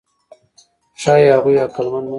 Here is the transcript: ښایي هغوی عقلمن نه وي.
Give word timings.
ښایي 1.01 1.27
هغوی 1.35 1.55
عقلمن 1.65 2.03
نه 2.03 2.07
وي. 2.07 2.09